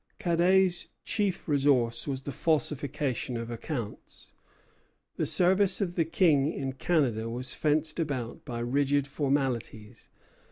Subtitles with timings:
[0.17, 4.33] Cadet's chief resource was the falsification of accounts.
[5.17, 10.09] The service of the King in Canada was fenced about by rigid formalities.